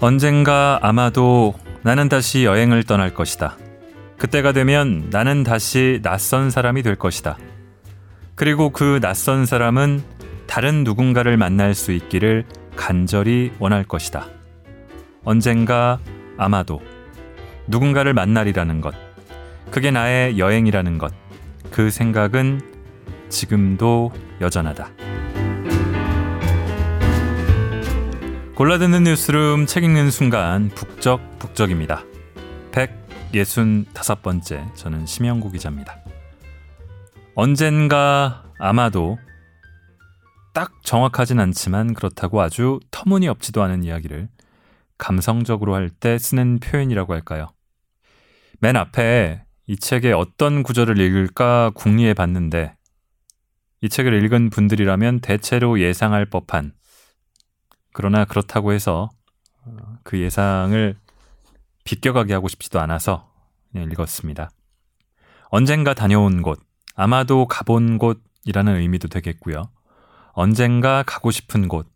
[0.00, 3.56] 언젠가 아마도 나는 다시 여행을 떠날 것이다.
[4.16, 7.36] 그때가 되면 나는 다시 낯선 사람이 될 것이다.
[8.36, 10.02] 그리고 그 낯선 사람은
[10.46, 12.44] 다른 누군가를 만날 수 있기를
[12.76, 14.26] 간절히 원할 것이다.
[15.24, 15.98] 언젠가
[16.36, 16.80] 아마도
[17.66, 18.94] 누군가를 만날이라는 것,
[19.72, 21.12] 그게 나의 여행이라는 것,
[21.72, 22.60] 그 생각은
[23.28, 25.17] 지금도 여전하다.
[28.58, 32.02] 골라듣는 뉴스룸 책 읽는 순간 북적북적입니다.
[32.72, 36.00] 165번째 저는 심영구 기자입니다.
[37.36, 39.16] 언젠가 아마도
[40.54, 44.28] 딱 정확하진 않지만 그렇다고 아주 터무니없지도 않은 이야기를
[44.98, 47.46] 감성적으로 할 때 쓰는 표현이라고 할까요?
[48.58, 52.74] 맨 앞에 이 책의 어떤 구절을 읽을까 궁리해 봤는데
[53.82, 56.72] 이 책을 읽은 분들이라면 대체로 예상할 법한
[57.98, 59.10] 그러나 그렇다고 해서
[59.64, 60.96] 어, 그 예상을
[61.82, 63.28] 비껴가게 하고 싶지도 않아서
[63.74, 64.50] 읽었습니다.
[65.48, 66.60] 언젠가 다녀온 곳,
[66.94, 69.68] 아마도 가본 곳이라는 의미도 되겠고요.
[70.30, 71.90] 언젠가 가고 싶은 곳,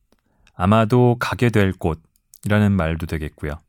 [0.57, 3.61] 아마도 가게 될 곳이라는 말도 되겠고요.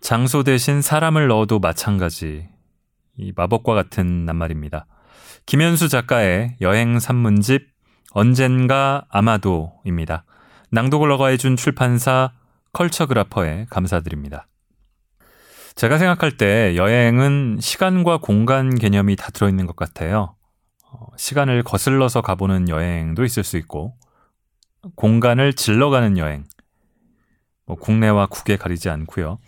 [0.00, 2.48] 장소 대신 사람을 넣어도 마찬가지.
[3.18, 4.86] 이 마법과 같은 낱말입니다.
[5.44, 7.68] 김현수 작가의 여행 산문집
[8.12, 10.24] 언젠가 아마도입니다.
[10.72, 12.30] 낭독을 허가해준 출판사
[12.72, 14.46] 컬처그라퍼에 감사드립니다.
[15.74, 20.36] 제가 생각할 때 여행은 시간과 공간 개념이 다 들어있는 것 같아요.
[20.92, 23.94] 어, 시간을 거슬러서 가보는 여행도 있을 수 있고,
[24.94, 26.44] 공간을 질러가는 여행,
[27.66, 29.38] 뭐 국내와 국외 가리지 않고요.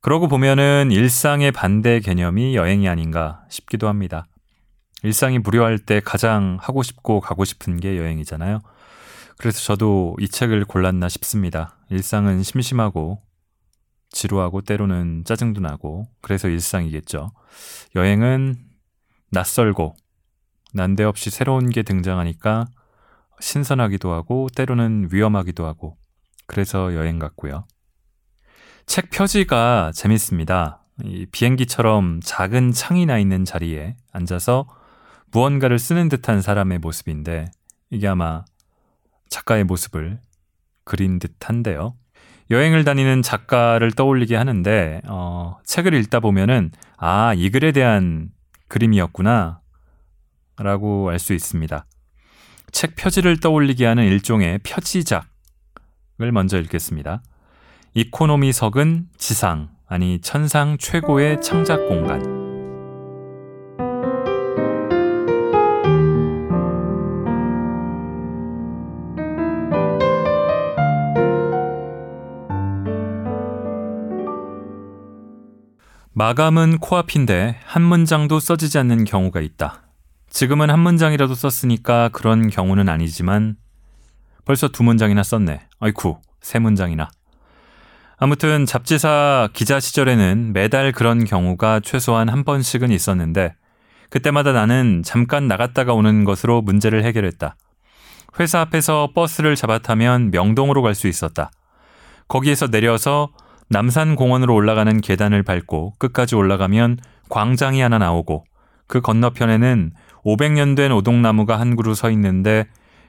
[0.00, 4.26] 그러고 보면은 일상의 반대 개념이 여행이 아닌가 싶기도 합니다.
[5.02, 8.60] 일상이 무료할 때 가장 하고 싶고 가고 싶은 게 여행이잖아요.
[9.42, 11.76] 그래서 저도 이 책을 골랐나 싶습니다.
[11.90, 13.20] 일상은 심심하고
[14.10, 17.32] 지루하고 때로는 짜증도 나고 그래서 일상이겠죠.
[17.96, 18.54] 여행은
[19.32, 19.96] 낯설고
[20.74, 22.66] 난데없이 새로운 게 등장하니까
[23.40, 25.96] 신선하기도 하고 때로는 위험하기도 하고
[26.46, 27.66] 그래서 여행 같고요.
[28.86, 30.84] 책 표지가 재밌습니다.
[31.02, 34.68] 이 비행기처럼 작은 창이 나 있는 자리에 앉아서
[35.32, 37.46] 무언가를 쓰는 듯한 사람의 모습인데
[37.90, 38.44] 이게 아마
[39.32, 40.20] 작가의 모습을
[40.84, 41.96] 그린 듯한데요.
[42.50, 48.28] 여행을 다니는 작가를 떠올리게 하는데 어, 책을 읽다 보면은 아, 이 글에 대한
[48.68, 49.60] 그림이었구나
[50.58, 51.86] 라고 알 수 있습니다.
[52.72, 55.26] 책 표지를 떠올리게 하는 일종의 표지작을
[56.32, 57.22] 먼저 읽겠습니다.
[57.94, 62.41] 이코노미석은 지상, 아니 천상 최고의 창작 공간.
[76.14, 79.82] 마감은 코앞인데 한 문장도 써지지 않는 경우가 있다.
[80.28, 83.56] 지금은 한 문장이라도 썼으니까 그런 경우는 아니지만
[84.44, 85.60] 벌써 두 문장이나 썼네.
[85.80, 87.08] 아이쿠, 세 문장이나.
[88.18, 93.54] 아무튼 잡지사 기자 시절에는 매달 그런 경우가 최소한 한 번씩은 있었는데
[94.10, 97.56] 그때마다 나는 잠깐 나갔다가 오는 것으로 문제를 해결했다.
[98.38, 101.50] 회사 앞에서 버스를 잡아타면 명동으로 갈 수 있었다.
[102.28, 103.30] 거기에서 내려서
[103.72, 106.98] 남산공원으로 올라가는 계단을 밟고 끝까지 올라가면
[107.30, 108.44] 광장이 하나 나오고
[108.86, 109.92] 그 건너편에는
[110.24, 112.66] 500년 된 오동나무가 한 그루 서 있는데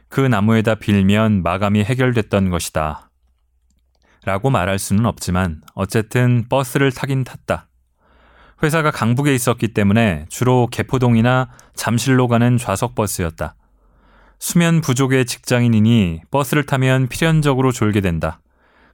[0.07, 3.09] 그 나무에다 빌면 마감이 해결됐던 것이다.
[4.25, 7.68] 라고 말할 수는 없지만 어쨌든 버스를 타긴 탔다.
[8.63, 13.56] 회사가 강북에 있었기 때문에 주로 개포동이나 잠실로 가는 좌석 버스였다.
[14.40, 18.40] 수면 부족의 직장인이니 버스를 타면 필연적으로 졸게 된다.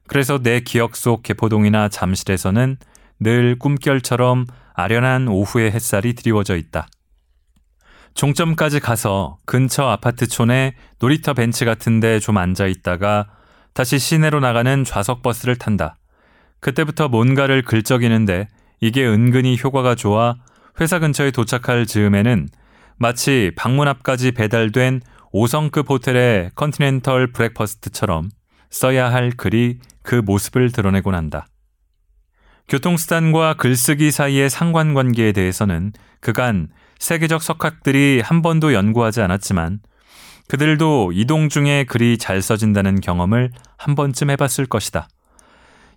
[0.09, 2.77] 그래서 내 기억 속 개포동이나 잠실에서는
[3.19, 6.87] 늘 꿈결처럼 아련한 오후의 햇살이 드리워져 있다.
[8.15, 13.27] 종점까지 가서 근처 아파트촌에 놀이터 벤치 같은데 좀 앉아 있다가
[13.73, 15.95] 다시 시내로 나가는 좌석 버스를 탄다.
[16.59, 18.47] 그때부터 뭔가를 긁적이는데
[18.81, 20.35] 이게 은근히 효과가 좋아
[20.81, 22.49] 회사 근처에 도착할 즈음에는
[22.97, 25.01] 마치 방문 앞까지 배달된
[25.31, 28.29] 5성급 호텔의 continental breakfast처럼
[28.69, 29.79] 써야 할 글이
[30.09, 31.45] 그 모습을 드러내곤 한다.
[32.67, 39.81] 교통수단과 글쓰기 사이의 상관관계에 대해서는 그간 세계적 석학들이 한 번도 연구하지 않았지만
[40.47, 45.07] 그들도 이동 중에 글이 잘 써진다는 경험을 한 번쯤 해봤을 것이다.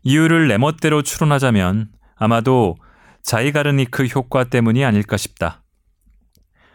[0.02, 2.76] 이유를 내 멋대로 추론하자면 아마도
[3.22, 5.62] 자이가르니크 효과 때문이 아닐까 싶다.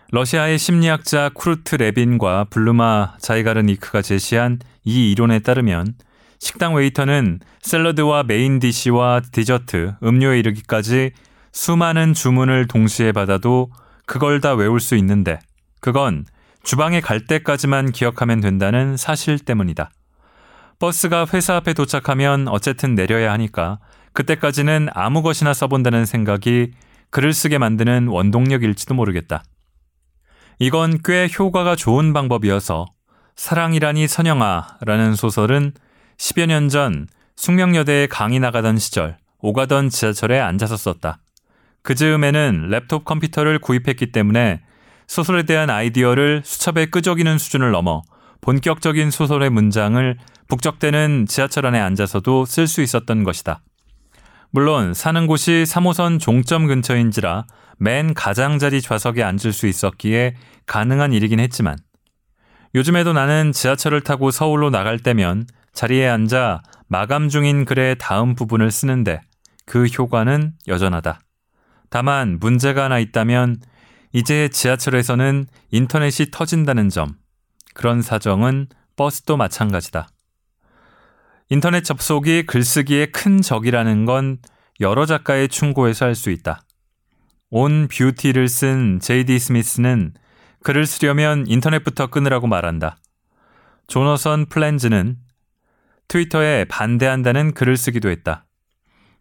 [0.10, 5.94] 러시아의 심리학자 쿠르트 레빈과 블루마 자이가르니크가 제시한 이 이론에 따르면
[6.40, 11.12] 식당 웨이터는 샐러드와 main dish와 디저트, 음료에 이르기까지
[11.52, 13.72] 수많은 주문을 동시에 받아도
[14.06, 15.40] 그걸 다 외울 수 있는데
[15.80, 16.26] 그건
[16.64, 19.90] 주방에 갈 때까지만 기억하면 된다는 사실 때문이다.
[20.80, 23.80] 버스가 회사 앞에 도착하면 어쨌든 내려야 하니까
[24.14, 26.72] 그때까지는 아무 것이나 써본다는 생각이
[27.10, 29.44] 글을 쓰게 만드는 원동력일지도 모르겠다.
[30.60, 32.86] 이건 꽤 효과가 좋은 방법이어서
[33.36, 35.74] 사랑이라니 선영아라는 소설은
[36.18, 41.20] 10여 년 전 숙명여대에 강의 나가던 시절 오가던 지하철에 앉아서 썼다.
[41.84, 44.62] 그 즈음에는 랩톱 컴퓨터를 구입했기 때문에
[45.06, 48.02] 소설에 대한 아이디어를 수첩에 끄적이는 수준을 넘어
[48.42, 50.18] 본격적인 소설의 문장을
[50.48, 53.62] 북적대는 지하철 안에 앉아서도 쓸 수 있었던 것이다.
[54.50, 57.46] 물론 사는 곳이 3호선 종점 근처인지라
[57.78, 60.36] 맨 가장자리 좌석에 앉을 수 있었기에
[60.66, 61.78] 가능한 일이긴 했지만
[62.74, 65.46] 요즘에도 나는 지하철을 타고 서울로 나갈 때면
[65.78, 69.22] 자리에 앉아 마감 중인 글의 다음 부분을 쓰는데
[69.68, 71.20] 그 효과는 여전하다.
[71.92, 73.58] 다만 문제가 하나 있다면
[74.12, 77.18] 이제 지하철에서는 인터넷이 터진다는 점.
[77.76, 80.08] 그런 사정은 버스도 마찬가지다.
[81.50, 84.40] 인터넷 접속이 글쓰기의 큰 적이라는 건
[84.80, 86.62] 여러 작가의 충고에서 알수 있다.
[87.52, 90.16] 온 뷰티를 쓴 제이디 스미스는
[90.64, 92.98] 글을 쓰려면 인터넷부터 끊으라고 말한다.
[93.86, 95.18] 조너선 플랜즈는
[96.08, 98.46] 트위터에 반대한다는 글을 쓰기도 했다.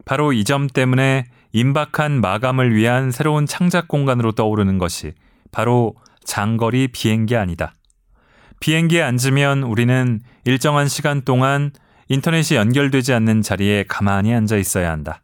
[0.05, 5.15] 바로 이 점 때문에 임박한 마감을 위한 새로운 창작 공간으로 떠오르는 것이
[5.50, 5.94] 바로
[6.25, 7.75] 장거리 비행기 아니다.
[8.61, 11.71] 비행기에 앉으면 우리는 일정한 시간 동안
[12.09, 15.21] 인터넷이 연결되지 않는 자리에 가만히 앉아 있어야 한다.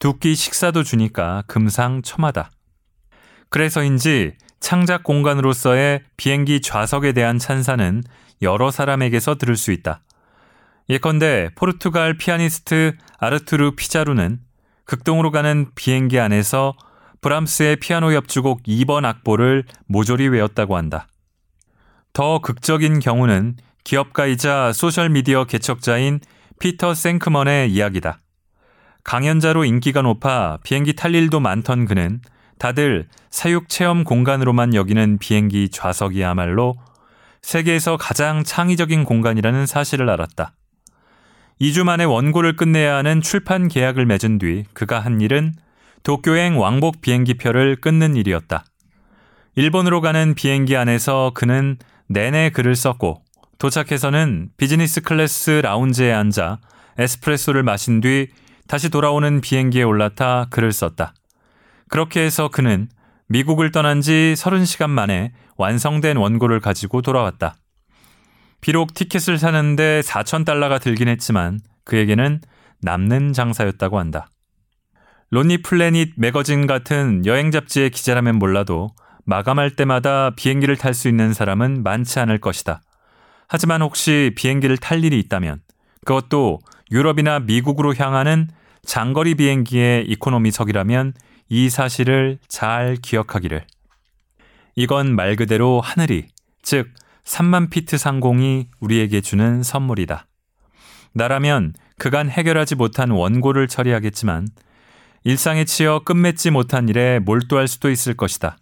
[0.00, 2.50] 두 끼 식사도 주니까 금상첨화다.
[3.50, 8.02] 그래서인지 창작 공간으로서의 비행기 좌석에 대한 찬사는
[8.42, 10.02] 여러 사람에게서 들을 수 있다.
[10.90, 14.40] 예컨대 포르투갈 피아니스트 아르투르 피자루는
[14.84, 16.74] 극동으로 가는 비행기 안에서
[17.20, 21.08] 브람스의 피아노 협주곡 2번 악보를 모조리 외웠다고 한다.
[22.14, 26.20] 더 극적인 경우는 기업가이자 소셜미디어 개척자인
[26.58, 28.20] 피터 생크먼의 이야기다.
[29.04, 32.20] 강연자로 인기가 높아 비행기 탈 일도 많던 그는
[32.58, 36.76] 다들 사육 체험 공간으로만 여기는 비행기 좌석이야말로
[37.42, 40.52] 세계에서 가장 창의적인 공간이라는 사실을 알았다.
[41.60, 45.54] 2주 만에 원고를 끝내야 하는 출판 계약을 맺은 뒤 그가 한 일은
[46.04, 48.64] 도쿄행 왕복 비행기표를 끊는 일이었다.
[49.56, 51.76] 일본으로 가는 비행기 안에서 그는
[52.06, 53.22] 내내 글을 썼고
[53.58, 56.58] 도착해서는 비즈니스 클래스 라운지에 앉아
[56.96, 58.28] 에스프레소를 마신 뒤
[58.68, 61.14] 다시 돌아오는 비행기에 올라타 글을 썼다.
[61.88, 62.88] 그렇게 해서 그는
[63.26, 67.56] 미국을 떠난 지 30시간 만에 완성된 원고를 가지고 돌아왔다.
[68.60, 72.40] 비록 티켓을 사는데 4천 달러가 들긴 했지만 그에게는
[72.80, 74.28] 남는 장사였다고 한다.
[75.30, 78.88] 로니 플래닛 매거진 같은 여행 잡지의 기자라면 몰라도
[79.24, 82.82] 마감할 때마다 비행기를 탈 수 있는 사람은 많지 않을 것이다.
[83.46, 85.60] 하지만 혹시 비행기를 탈 일이 있다면
[86.06, 88.48] 그것도 유럽이나 미국으로 향하는
[88.84, 91.12] 장거리 비행기의 이코노미석이라면
[91.50, 93.64] 이 사실을 잘 기억하기를.
[94.76, 96.28] 이건 말 그대로 하늘이,
[96.62, 96.88] 즉
[97.28, 100.26] 3만 피트 상공이 우리에게 주는 선물이다.
[101.12, 104.48] 나라면 그간 해결하지 못한 원고를 처리하겠지만
[105.24, 108.56] 일상에 치여 끝맺지 못한 일에 몰두할 수도 있을 것이다.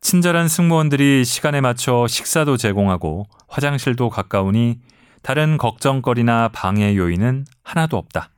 [0.00, 4.78] 친절한 승무원들이 시간에 맞춰 식사도 제공하고 화장실도 가까우니
[5.22, 8.30] 다른 걱정거리나 방해 요인은 하나도 없다.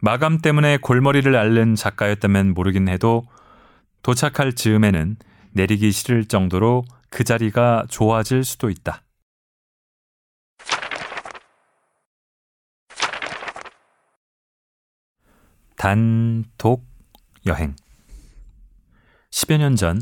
[0.00, 3.24] 마감 때문에 골머리를 앓는 작가였다면 모르긴 해도
[4.02, 5.16] 도착할 즈음에는
[5.52, 9.02] 내리기 싫을 정도로 그 자리가 좋아질 수도 있다.
[15.76, 16.84] 단독
[17.46, 17.74] 여행
[19.30, 20.00] 10여 년 전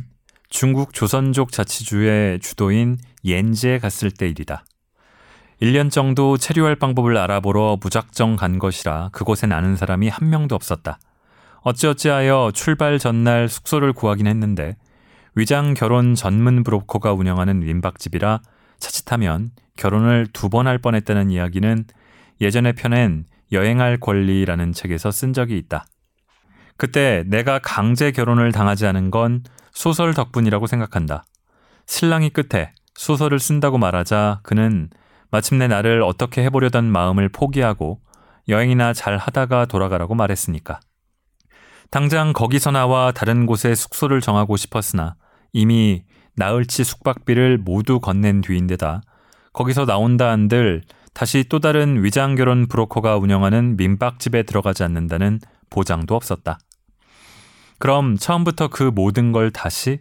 [0.50, 4.64] 중국 조선족 자치주의 주도인 옌지에 갔을 때 일이다.
[5.60, 10.98] 1년 정도 체류할 방법을 알아보러 무작정 간 것이라 그곳엔 아는 사람이 한 명도 없었다.
[11.62, 14.76] 어찌어찌하여 출발 전날 숙소를 구하긴 했는데
[15.38, 18.40] 위장 결혼 전문 브로커가 운영하는 민박집이라
[18.80, 21.84] 자칫하면 결혼을 두 번 할 뻔했다는 이야기는
[22.40, 25.86] 예전에 펴낸 여행할 권리라는 책에서 쓴 적이 있다.
[26.76, 31.22] 그때 내가 강제 결혼을 당하지 않은 건 소설 덕분이라고 생각한다.
[31.86, 34.90] 신랑이 끝에 소설을 쓴다고 말하자 그는
[35.30, 38.00] 마침내 나를 어떻게 해보려던 마음을 포기하고
[38.48, 40.80] 여행이나 잘 하다가 돌아가라고 말했으니까.
[41.92, 45.14] 당장 거기서 나와 다른 곳에 숙소를 정하고 싶었으나
[45.52, 46.04] 이미
[46.36, 49.02] 나흘치 숙박비를 모두 건넨 뒤인데다
[49.52, 50.82] 거기서 나온다 한들
[51.14, 56.60] 다시 또 다른 위장 결혼 브로커가 운영하는 민박집에 들어가지 않는다는 보장도 없었다.
[57.78, 60.00] 그럼 처음부터 그 모든 걸 다시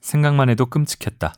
[0.00, 1.34] 생각만 해도 끔찍했다.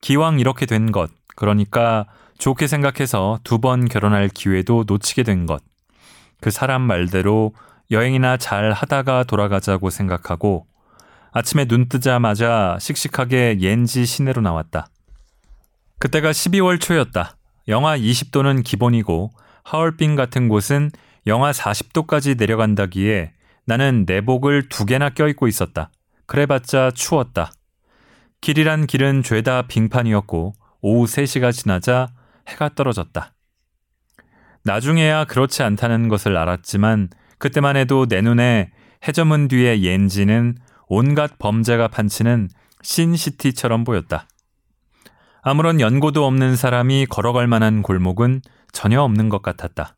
[0.00, 2.06] 기왕 이렇게 된 것, 그러니까
[2.38, 5.62] 좋게 생각해서 두 번 결혼할 기회도 놓치게 된 것.
[6.40, 7.54] 그 사람 말대로
[7.90, 10.66] 여행이나 잘 하다가 돌아가자고 생각하고
[11.36, 14.86] 아침에 눈 뜨자마자 씩씩하게 옌지 시내로 나왔다.
[15.98, 17.36] 그때가 12월 초였다.
[17.66, 19.32] 영하 20도는 기본이고
[19.64, 20.92] 하얼빈 같은 곳은
[21.26, 23.32] 영하 40도까지 내려간다기에
[23.64, 25.90] 나는 내복을 두 개나 껴입고 있었다.
[26.26, 27.52] 그래봤자 추웠다.
[28.40, 32.10] 길이란 길은 죄다 빙판이었고 오후 3시가 지나자
[32.46, 33.34] 해가 떨어졌다.
[34.62, 38.70] 나중에야 그렇지 않다는 것을 알았지만 그때만 해도 내 눈에
[39.08, 42.48] 해저문 뒤의 옌지는 온갖 범죄가 판치는
[42.82, 44.26] 신시티처럼 보였다.
[45.42, 49.96] 아무런 연고도 없는 사람이 걸어갈 만한 골목은 전혀 없는 것 같았다.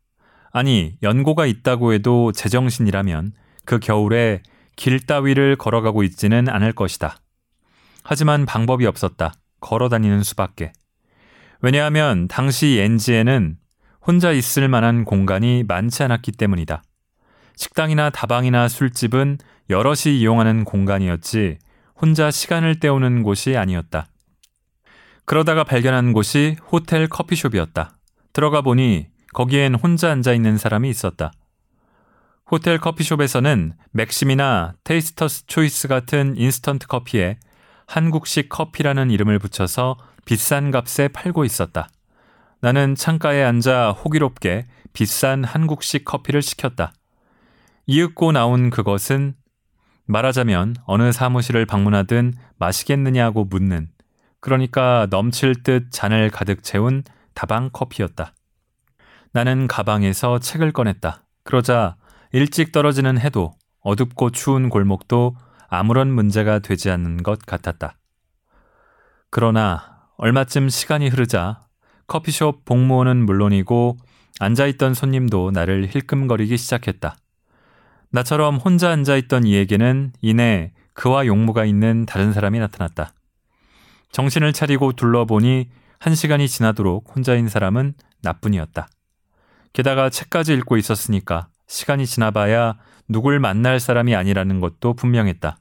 [0.51, 3.33] 아니, 연고가 있다고 해도 제정신이라면
[3.65, 4.41] 그 겨울에
[4.75, 7.17] 길 따위를 걸어가고 있지는 않을 것이다.
[8.03, 9.33] 하지만 방법이 없었다.
[9.59, 10.71] 걸어 다니는 수밖에.
[11.61, 13.57] 왜냐하면 당시 엔지에는
[14.05, 16.83] 혼자 있을 만한 공간이 많지 않았기 때문이다.
[17.55, 21.57] 식당이나 다방이나 술집은 여럿이 이용하는 공간이었지
[21.95, 24.07] 혼자 시간을 때우는 곳이 아니었다.
[25.25, 27.97] 그러다가 발견한 곳이 호텔 커피숍이었다.
[28.31, 31.31] 들어가 보니 거기엔 혼자 앉아 있는 사람이 있었다.
[32.49, 37.37] 호텔 커피숍에서는 맥심이나 Taster's Choice 같은 인스턴트 커피에
[37.87, 41.89] 한국식 커피라는 이름을 붙여서 비싼 값에 팔고 있었다.
[42.61, 46.93] 나는 창가에 앉아 호기롭게 비싼 한국식 커피를 시켰다.
[47.85, 49.35] 이윽고 나온 그것은
[50.07, 53.89] 말하자면 어느 사무실을 방문하든 마시겠느냐고 묻는
[54.39, 58.33] 그러니까 넘칠 듯 잔을 가득 채운 다방 커피였다.
[59.31, 61.23] 나는 가방에서 책을 꺼냈다.
[61.43, 61.97] 그러자
[62.31, 65.35] 일찍 떨어지는 해도 어둡고 추운 골목도
[65.69, 67.97] 아무런 문제가 되지 않는 것 같았다.
[69.29, 71.61] 그러나 얼마쯤 시간이 흐르자
[72.07, 73.97] 커피숍 복무원은 물론이고
[74.39, 77.17] 앉아있던 손님도 나를 힐끔거리기 시작했다.
[78.11, 83.13] 나처럼 혼자 앉아있던 이에게는 이내 그와 용무가 있는 다른 사람이 나타났다.
[84.11, 88.87] 정신을 차리고 둘러보니 한 시간이 지나도록 혼자인 사람은 나뿐이었다.
[89.73, 92.77] 게다가 책까지 읽고 있었으니까 시간이 지나봐야
[93.09, 95.59] 누굴 만날 사람이 아니라는 것도 분명했다.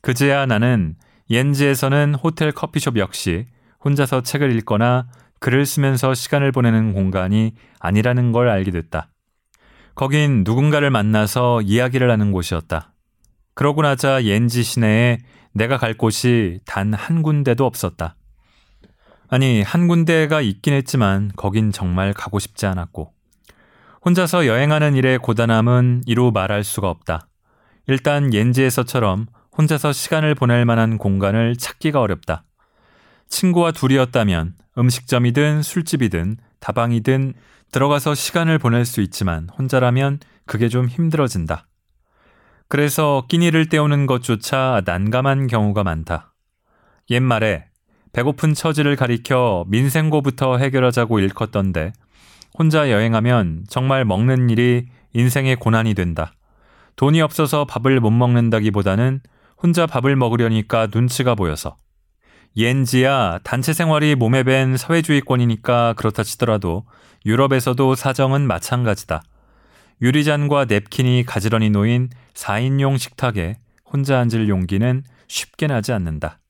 [0.00, 0.96] 그제야 나는
[1.30, 3.46] 옌지에서는 호텔 커피숍 역시
[3.84, 5.08] 혼자서 책을 읽거나
[5.40, 9.11] 글을 쓰면서 시간을 보내는 공간이 아니라는 걸 알게 됐다.
[9.94, 12.92] 거긴 누군가를 만나서 이야기를 하는 곳이었다.
[13.54, 15.18] 그러고 나자 옌지 시내에
[15.52, 18.16] 내가 갈 곳이 단 한 군데도 없었다.
[19.28, 23.12] 아니, 한 군데가 있긴 했지만 거긴 정말 가고 싶지 않았고.
[24.04, 27.28] 혼자서 여행하는 일의 고단함은 이루 말할 수가 없다.
[27.86, 32.44] 일단 옌지에서처럼 혼자서 시간을 보낼 만한 공간을 찾기가 어렵다.
[33.28, 37.34] 친구와 둘이었다면 음식점이든 술집이든 다방이든
[37.72, 41.66] 들어가서 시간을 보낼 수 있지만 혼자라면 그게 좀 힘들어진다.
[42.68, 46.32] 그래서 끼니를 때우는 것조차 난감한 경우가 많다.
[47.10, 47.66] 옛말에
[48.12, 51.92] 배고픈 처지를 가리켜 민생고부터 해결하자고 일컫던데
[52.58, 56.32] 혼자 여행하면 정말 먹는 일이 인생의 고난이 된다.
[56.96, 59.20] 돈이 없어서 밥을 못 먹는다기보다는
[59.62, 61.76] 혼자 밥을 먹으려니까 눈치가 보여서.
[62.56, 66.84] 옌지야 단체 생활이 몸에 밴 사회주의권이니까 그렇다 치더라도
[67.24, 69.22] 유럽에서도 사정은 마찬가지다.
[70.02, 76.40] 유리잔과 냅킨이 가지런히 놓인 4인용 식탁에 혼자 앉을 용기는 쉽게 나지 않는다.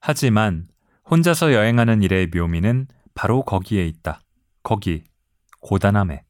[0.00, 0.66] 하지만
[1.10, 4.22] 혼자서 여행하는 일의 묘미는 바로 거기에 있다.
[4.62, 5.04] 거기,
[5.60, 6.22] 고단함에.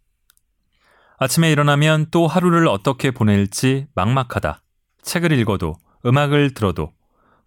[1.18, 4.62] 아침에 일어나면 또 하루를 어떻게 보낼지 막막하다.
[5.02, 6.92] 책을 읽어도, 음악을 들어도,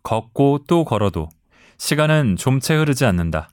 [0.05, 1.29] 걷고 또 걸어도
[1.77, 3.49] 시간은 좀채 흐르지 않는다.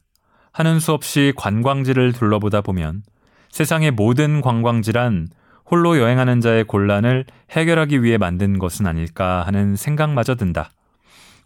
[0.53, 3.03] 하는 수 없이 관광지를 둘러보다 보면
[3.51, 5.29] 세상의 모든 관광지란
[5.65, 10.71] 홀로 여행하는 자의 곤란을 해결하기 위해 만든 것은 아닐까 하는 생각마저 든다.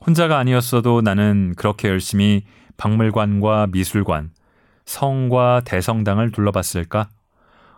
[0.05, 2.45] 혼자가 아니었어도 나는 그렇게 열심히
[2.77, 4.31] 박물관과 미술관,
[4.85, 7.09] 성과 대성당을 둘러봤을까?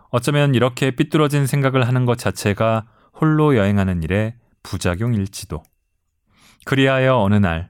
[0.09, 4.33] 어쩌면 이렇게 삐뚤어진 생각을 하는 것 자체가 홀로 여행하는 일의
[4.63, 5.63] 부작용일지도.
[6.65, 7.69] 그리하여 어느 날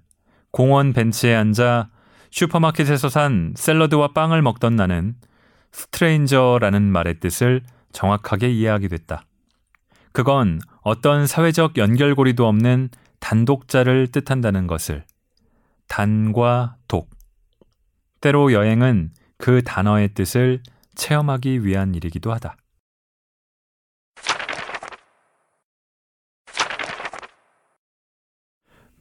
[0.51, 1.89] 공원 벤치에 앉아
[2.31, 5.15] 슈퍼마켓에서 산 샐러드와 빵을 먹던 나는
[5.71, 9.23] 스트레인저라는 말의 뜻을 정확하게 이해하게 됐다.
[10.11, 15.05] 그건 어떤 사회적 연결고리도 없는 단독자를 뜻한다는 것을.
[15.87, 17.09] 단과 독.
[18.21, 20.61] 때로 여행은 그 단어의 뜻을
[20.95, 22.57] 체험하기 위한 일이기도 하다.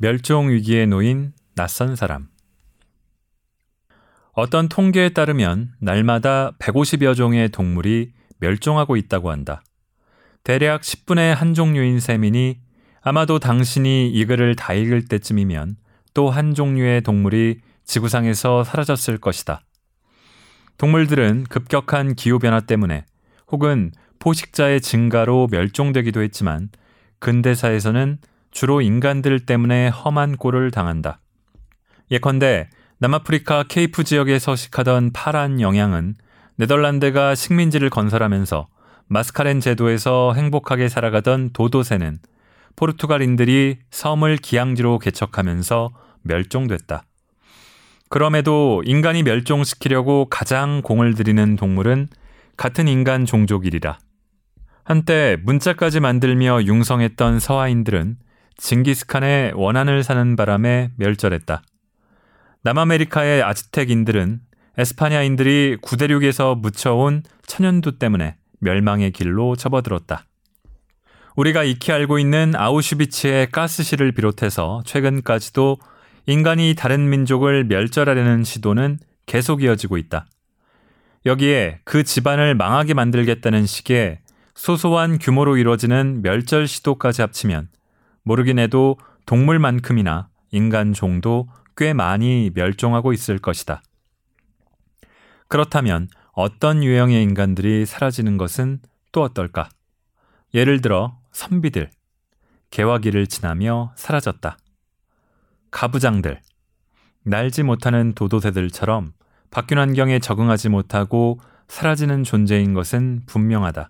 [0.01, 2.29] 멸종 위기에 놓인 낯선 사람.
[4.33, 9.63] 어떤 통계에 따르면 날마다 150여 종의 동물이 멸종하고 있다고 한다.
[10.45, 12.61] 대략 10분의 한 종류인 셈이니
[13.01, 15.77] 아마도 당신이 이 글을 다 읽을 때쯤이면
[16.15, 19.63] 또 한 종류의 동물이 지구상에서 사라졌을 것이다.
[20.77, 23.05] 동물들은 급격한 기후변화 때문에
[23.51, 23.91] 혹은
[24.21, 26.69] 포식자의 증가로 멸종되기도 했지만
[27.19, 28.19] 근대사에서는
[28.51, 31.21] 주로 인간들 때문에 험한 꼴을 당한다.
[32.11, 36.15] 예컨대 남아프리카 케이프 지역에 서식하던 파란 영양은
[36.57, 38.67] 네덜란드가 식민지를 건설하면서
[39.07, 42.19] 마스카렌 제도에서 행복하게 살아가던 도도새는
[42.77, 45.91] 포르투갈인들이 섬을 기항지로 개척하면서
[46.23, 47.05] 멸종됐다.
[48.09, 52.09] 그럼에도 인간이 멸종시키려고 가장 공을 들이는 동물은
[52.57, 53.99] 같은 인간 종족이리라.
[54.85, 58.17] 한때 문자까지 만들며 융성했던 서하인들은
[58.59, 61.63] 징기스칸의 원한을 사는 바람에 멸절했다.
[62.63, 64.41] 남아메리카의 아즈텍인들은
[64.77, 70.25] 에스파냐인들이 구대륙에서 묻혀온 천연두 때문에 멸망의 길로 접어들었다.
[71.35, 75.79] 우리가 익히 알고 있는 아우슈비츠의 가스실을 비롯해서 최근까지도
[76.27, 80.27] 인간이 다른 민족을 멸절하려는 시도는 계속 이어지고 있다.
[81.27, 84.19] 여기에 그 집안을 망하게 만들겠다는 식의
[84.55, 87.69] 소소한 규모로 이루어지는 멸절 시도까지 합치면
[88.23, 93.83] 모르긴 해도 동물만큼이나 인간 종도 꽤 많이 멸종하고 있을 것이다.
[95.49, 98.81] 그렇다면 어떤 유형의 인간들이 사라지는 것은
[99.13, 99.69] 또 어떨까?
[100.55, 101.91] 예를 들어 선비들,
[102.71, 104.57] 개화기를 지나며 사라졌다.
[105.71, 106.41] 가부장들,
[107.25, 109.13] 날지 못하는 도도새들처럼
[109.51, 113.89] 바뀐 환경에 적응하지 못하고 사라지는 존재인 것은 분명하다.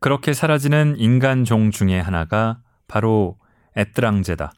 [0.00, 3.38] 그렇게 사라지는 인간 종 중에 하나가 바로
[3.80, 4.52] 에뜨랑제다.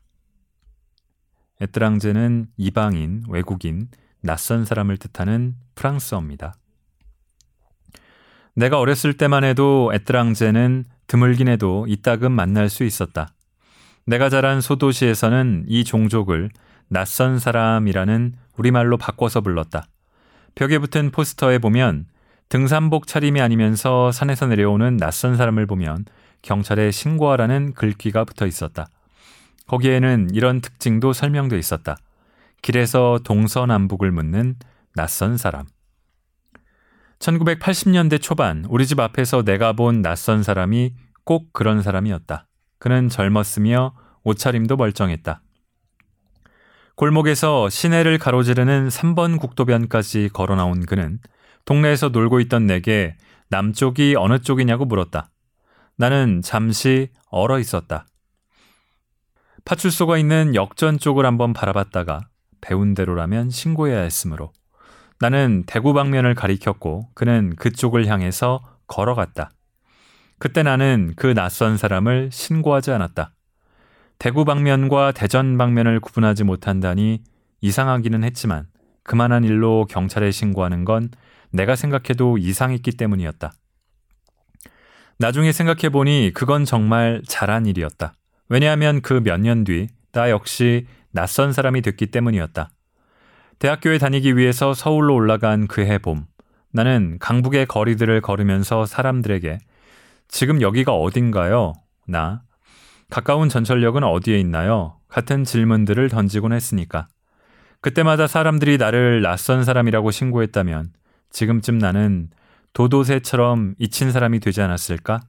[1.61, 3.87] 에뜨랑제는 이방인, 외국인,
[4.20, 6.54] 낯선 사람을 뜻하는 프랑스어입니다.
[8.56, 13.28] 내가 어렸을 때만 해도 에뜨랑제는 드물긴 해도 이따금 만날 수 있었다.
[14.06, 16.50] 내가 자란 소도시에서는 이 종족을
[16.88, 19.87] 낯선 사람이라는 우리말로 바꿔서 불렀다.
[20.56, 22.06] 벽에 붙은 포스터에 보면
[22.48, 26.06] 등산복 차림이 아니면서 산에서 내려오는 낯선 사람을 보면
[26.42, 28.88] 경찰에 신고하라는 글귀가 붙어 있었다.
[29.66, 31.96] 거기에는 이런 특징도 설명돼 있었다.
[32.62, 34.57] 길에서 동서남북을 묻는
[34.94, 35.66] 낯선 사람.
[37.18, 40.94] 1980년대 초반 우리 집 앞에서 내가 본 낯선 사람이
[41.25, 42.46] 꼭 그런 사람이었다.
[42.79, 43.94] 그는 젊었으며
[44.25, 45.42] 옷차림도 멀쩡했다.
[46.96, 51.18] 골목에서 시내를 가로지르는 3번 국도변까지 걸어 나온 그는
[51.64, 53.16] 동네에서 놀고 있던 내게
[53.48, 55.31] 남쪽이 어느 쪽이냐고 물었다.
[55.96, 58.07] 나는 잠시 얼어 있었다.
[59.64, 62.29] 파출소가 있는 역전 쪽을 한번 바라봤다가
[62.61, 64.53] 배운 대로라면 신고해야 했으므로
[65.20, 69.51] 나는 대구 방면을 가리켰고 그는 그쪽을 향해서 걸어갔다.
[70.38, 73.33] 그때 나는 그 낯선 사람을 신고하지 않았다.
[74.18, 77.22] 대구 방면과 대전 방면을 구분하지 못한다니
[77.61, 78.66] 이상하기는 했지만
[79.05, 81.11] 그만한 일로 경찰에 신고하는 건
[81.53, 83.53] 내가 생각해도 이상했기 때문이었다.
[85.18, 88.14] 나중에 생각해보니 그건 정말 잘한 일이었다.
[88.52, 92.68] 왜냐하면 그 몇 년 뒤 나 역시 낯선 사람이 됐기 때문이었다.
[93.58, 96.26] 대학교에 다니기 위해서 서울로 올라간 그해 봄,
[96.70, 99.58] 나는 강북의 거리들을 걸으면서 사람들에게
[100.28, 101.72] 지금 여기가 어딘가요?
[102.06, 102.42] 나.
[103.08, 104.98] 가까운 전철역은 어디에 있나요?
[105.08, 107.08] 같은 질문들을 던지곤 했으니까.
[107.80, 110.92] 그때마다 사람들이 나를 낯선 사람이라고 신고했다면
[111.30, 112.28] 지금쯤 나는
[112.74, 115.20] 도도새처럼 잊힌 사람이 되지 않았을까?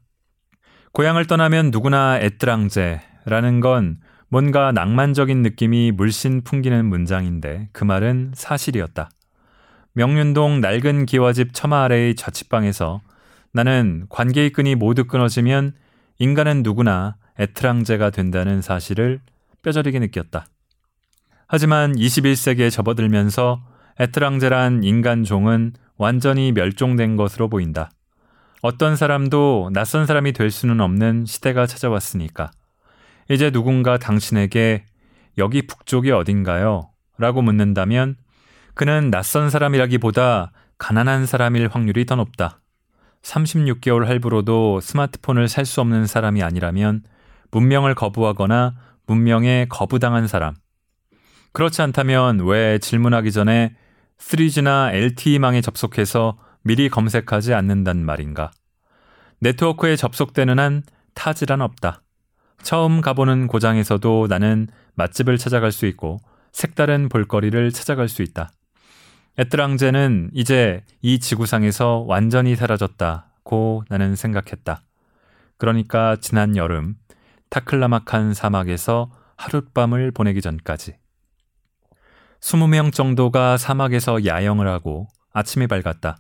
[0.92, 3.98] 고향을 떠나면 누구나 에뜨랑제 라는 건
[4.30, 9.10] 뭔가 낭만적인 느낌이 물씬 풍기는 문장인데 그 말은 사실이었다.
[9.94, 13.02] 명륜동 낡은 기와집 처마 아래의 자취방에서
[13.52, 15.74] 나는 관계의 끈이 모두 끊어지면
[16.18, 19.22] 인간은 누구나 에트랑제가 된다는 사실을
[19.62, 20.46] 뼈저리게 느꼈다.
[21.48, 23.64] 하지만 21세기에 접어들면서
[24.00, 27.92] 에트랑제란 인간 종은 완전히 멸종된 것으로 보인다.
[28.62, 32.50] 어떤 사람도 낯선 사람이 될 수는 없는 시대가 찾아왔으니까.
[33.30, 34.86] 이제 누군가 당신에게
[35.38, 36.90] 여기 북쪽이 어딘가요?
[37.18, 38.18] 라고 묻는다면
[38.74, 42.60] 그는 낯선 사람이라기보다 가난한 사람일 확률이 더 높다.
[43.22, 47.04] 36개월 할부로도 스마트폰을 살 수 없는 사람이 아니라면
[47.52, 50.56] 문명을 거부하거나 문명에 거부당한 사람.
[51.54, 53.76] 그렇지 않다면 왜 질문하기 전에
[54.18, 58.52] 3G나 LTE망에 접속해서 미리 검색하지 않는단 말인가.
[59.40, 60.84] 네트워크에 접속되는 한
[61.14, 62.02] 타질한 없다.
[62.64, 66.20] 처음 가보는 고장에서도 나는 맛집을 찾아갈 수 있고
[66.52, 68.52] 색다른 볼거리를 찾아갈 수 있다.
[69.38, 74.82] 에트랑제는 이제 이 지구상에서 완전히 사라졌다고 나는 생각했다.
[75.58, 76.96] 그러니까 지난 여름
[77.50, 80.96] 타클라마칸 사막에서 하룻밤을 보내기 전까지.
[82.40, 86.18] 20명 정도가 사막에서 야영을 하고 아침이 밝았다.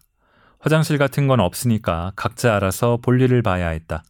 [0.60, 4.04] 화장실 같은 건 없으니까 각자 알아서 볼 일을 봐야 했다.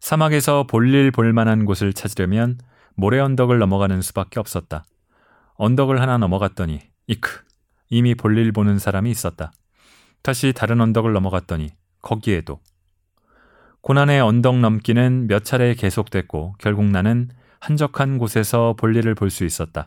[0.00, 2.58] 사막에서 볼일 볼 만한 곳을 찾으려면
[2.94, 4.84] 모래 언덕을 넘어가는 수밖에 없었다.
[5.54, 7.42] 언덕을 하나 넘어갔더니 이크
[7.88, 9.52] 이미 볼일 보는 사람이 있었다.
[10.22, 11.70] 다시 다른 언덕을 넘어갔더니
[12.02, 12.60] 거기에도
[13.80, 17.28] 고난의 언덕 넘기는 몇 차례 계속됐고 결국 나는
[17.60, 19.86] 한적한 곳에서 볼일을 볼 수 있었다.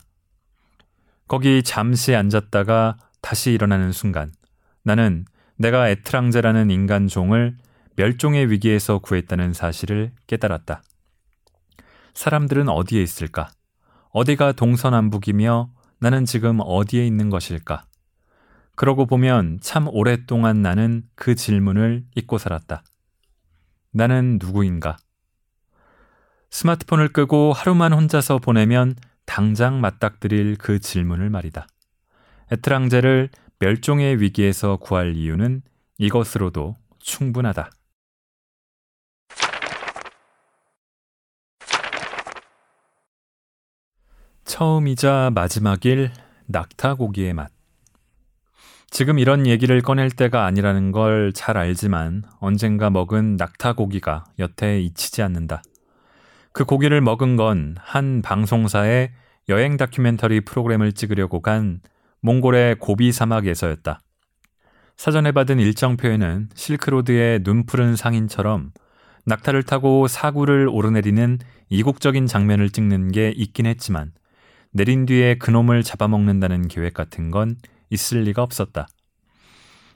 [1.27, 4.31] 거기 잠시 앉았다가 다시 일어나는 순간
[4.83, 5.25] 나는
[5.57, 7.57] 내가 에트랑제라는 인간 종을
[7.99, 10.83] 멸종의 위기에서 구했다는 사실을 깨달았다.
[12.13, 13.49] 사람들은 어디에 있을까?
[14.11, 17.83] 어디가 동서남북이며 나는 지금 어디에 있는 것일까?
[18.77, 22.83] 그러고 보면 참 오랫동안 나는 그 질문을 잊고 살았다.
[23.91, 24.95] 나는 누구인가?
[26.51, 31.67] 스마트폰을 끄고 하루만 혼자서 보내면 당장 맞닥뜨릴 그 질문을 말이다.
[32.49, 35.63] 에트랑제를 멸종의 위기에서 구할 이유는
[35.97, 37.71] 이것으로도 충분하다.
[44.49, 46.09] 처음이자 마지막일
[46.47, 47.51] 낙타고기의 맛.
[48.89, 55.61] 지금 이런 얘기를 꺼낼 때가 아니라는 걸 잘 알지만 언젠가 먹은 낙타고기가 여태 잊히지 않는다.
[56.51, 59.11] 그 고기를 먹은 건 한 방송사의
[59.49, 61.81] 여행 다큐멘터리 프로그램을 찍으려고 간
[62.21, 64.01] 몽골의 고비 사막에서였다.
[64.97, 68.71] 사전에 받은 일정 표에는 실크로드의 눈푸른 상인처럼
[69.27, 71.37] 낙타를 타고 사구를 오르내리는
[71.69, 74.11] 이국적인 장면을 찍는 게 있긴 했지만
[74.71, 77.57] 내린 뒤에 그놈을 잡아먹는다는 계획 같은 건
[77.89, 78.87] 있을 리가 없었다.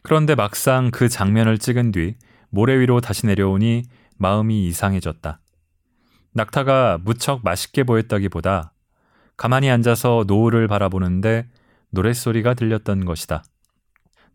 [0.01, 2.15] 그런데 막상 그 장면을 찍은 뒤
[2.49, 3.83] 모래 위로 다시 내려오니
[4.17, 5.39] 마음이 이상해졌다.
[6.33, 8.73] 낙타가 무척 맛있게 보였다기보다
[9.37, 11.47] 가만히 앉아서 노을을 바라보는데
[11.91, 13.43] 노랫소리가 들렸던 것이다.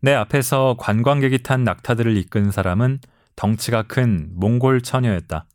[0.01, 2.99] 내 앞에서 관광객이 탄 낙타들을 이끈 사람은
[3.35, 5.45] 덩치가 큰 몽골 처녀였다.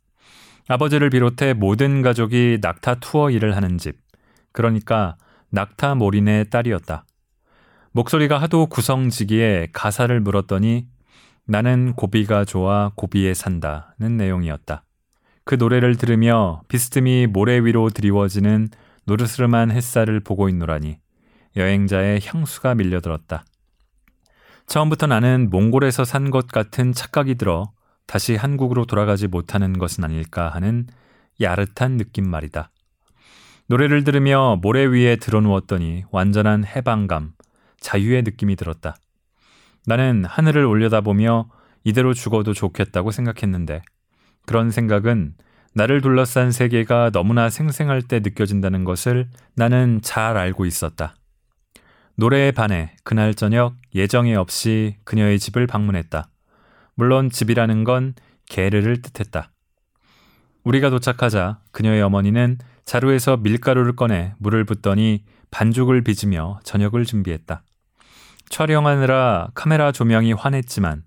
[0.67, 4.04] 아버지를 비롯해 모든 가족이 낙타 투어 일을 하는 집.
[4.55, 5.17] 그러니까
[5.49, 7.05] 낙타 몰인의 딸이었다.
[7.91, 10.87] 목소리가 하도 구성지기에 가사를 물었더니
[11.45, 14.83] 나는 고비가 좋아 고비에 산다는 내용이었다.
[15.43, 18.69] 그 노래를 들으며 비스듬히 모래 위로 드리워지는
[19.05, 20.97] 노르스름한 햇살을 보고 있노라니
[21.57, 23.43] 여행자의 향수가 밀려들었다.
[24.67, 27.71] 처음부터 나는 몽골에서 산 것 같은 착각이 들어
[28.07, 30.87] 다시 한국으로 돌아가지 못하는 것은 아닐까 하는
[31.41, 32.71] 야릇한 느낌 말이다.
[33.67, 37.33] 노래를 들으며 모래 위에 드러누웠더니 완전한 해방감,
[37.79, 38.95] 자유의 느낌이 들었다.
[39.87, 41.49] 나는 하늘을 올려다보며
[41.83, 43.81] 이대로 죽어도 좋겠다고 생각했는데
[44.45, 45.33] 그런 생각은
[45.73, 51.15] 나를 둘러싼 세계가 너무나 생생할 때 느껴진다는 것을 나는 잘 알고 있었다.
[52.17, 56.29] 노래에 반해 그날 저녁 예정에 없이 그녀의 집을 방문했다.
[56.93, 58.13] 물론 집이라는 건
[58.47, 59.51] 게르를 뜻했다.
[60.63, 67.63] 우리가 도착하자 그녀의 어머니는 자루에서 밀가루를 꺼내 물을 붓더니 반죽을 빚으며 저녁을 준비했다.
[68.49, 71.03] 촬영하느라 카메라 조명이 환했지만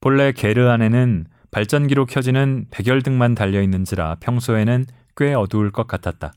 [0.00, 6.32] 본래 게르 안에는 발전기로 켜지는 백열등만 달려 있는지라 평소에는 꽤 어두울 것 같았다.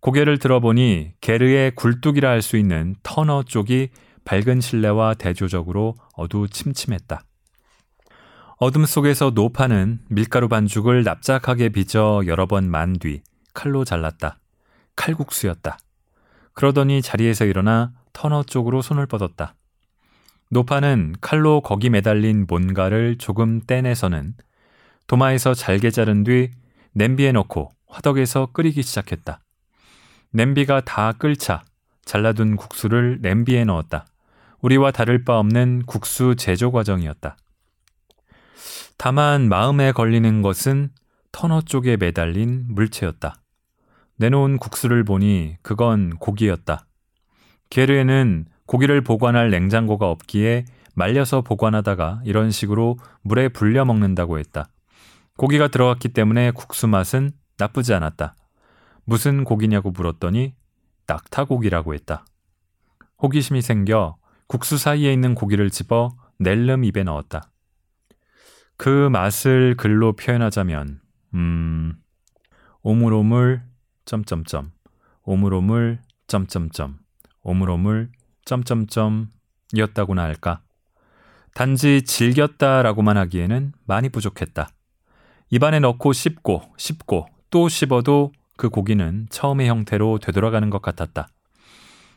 [0.00, 3.88] 고개를 들어보니 게르의 굴뚝이라 할 수 있는 터너 쪽이
[4.24, 7.20] 밝은 실내와 대조적으로 어두침침했다.
[8.58, 13.20] 어둠 속에서 노파는 밀가루 반죽을 납작하게 빚어 여러 번 만 뒤
[13.56, 14.38] 칼로 잘랐다.
[14.94, 15.78] 칼국수였다.
[16.52, 19.54] 그러더니 자리에서 일어나 터너 쪽으로 손을 뻗었다.
[20.50, 24.34] 노파는 칼로 거기 매달린 뭔가를 조금 떼내서는
[25.08, 26.50] 도마에서 잘게 자른 뒤
[26.92, 29.40] 냄비에 넣고 화덕에서 끓이기 시작했다.
[30.30, 31.64] 냄비가 다 끓자
[32.04, 34.06] 잘라둔 국수를 냄비에 넣었다.
[34.60, 37.36] 우리와 다를 바 없는 국수 제조 과정이었다.
[38.96, 40.90] 다만 마음에 걸리는 것은
[41.32, 43.34] 터너 쪽에 매달린 물체였다.
[44.18, 46.86] 내놓은 국수를 보니 그건 고기였다.
[47.70, 54.68] 게르에는 고기를 보관할 냉장고가 없기에 말려서 보관하다가 이런 식으로 물에 불려 먹는다고 했다.
[55.36, 58.34] 고기가 들어갔기 때문에 국수 맛은 나쁘지 않았다.
[59.04, 60.54] 무슨 고기냐고 물었더니
[61.06, 62.24] 낙타고기라고 했다.
[63.22, 67.50] 호기심이 생겨 국수 사이에 있는 고기를 집어 낼름 입에 넣었다.
[68.76, 71.00] 그 맛을 글로 표현하자면,
[71.34, 71.94] 음,
[72.82, 73.62] 오물오물,
[74.06, 74.70] 점점점,
[75.24, 76.98] 오물오물, 점점점,
[77.42, 78.10] 오물오물,
[78.44, 79.30] 점점점,
[79.74, 80.60] 이었다고나 할까.
[81.54, 84.68] 단지 즐겼다라고만 하기에는 많이 부족했다.
[85.50, 91.28] 입안에 넣고 씹고, 씹고, 또 씹어도 그 고기는 처음의 형태로 되돌아가는 것 같았다.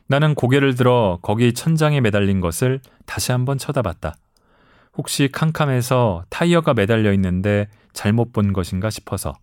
[0.08, 4.16] 나는 고개를 들어 거기 천장에 매달린 것을 다시 한번 쳐다봤다.
[4.96, 9.38] 혹시 캄캄해서 타이어가 매달려 있는데 잘못 본 것인가 싶어서.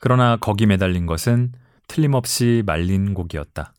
[0.00, 1.52] 그러나 거기 매달린 것은
[1.86, 3.74] 틀림없이 말린 고기였다.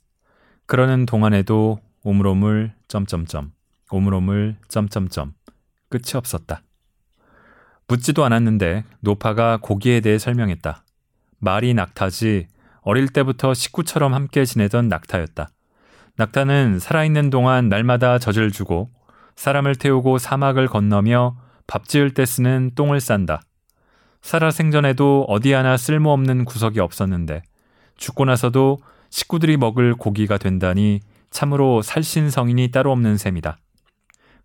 [0.67, 3.51] 그러는 동안에도 오물오물 점점점
[3.91, 5.33] 오물오물 점점점
[5.89, 6.61] 끝이 없었다.
[7.87, 10.85] 묻지도 않았는데 노파가 고기에 대해 설명했다.
[11.39, 12.47] 말이 낙타지
[12.81, 15.49] 어릴 때부터 식구처럼 함께 지내던 낙타였다.
[16.17, 18.89] 낙타는 살아있는 동안 날마다 젖을 주고
[19.35, 23.41] 사람을 태우고 사막을 건너며 밥 지을 때 쓰는 똥을 싼다.
[24.21, 27.41] 살아 생전에도 어디 하나 쓸모없는 구석이 없었는데
[27.97, 28.79] 죽고 나서도
[29.09, 33.57] 식구들이 먹을 고기가 된다니 참으로 살신 성인이 따로 없는 셈이다.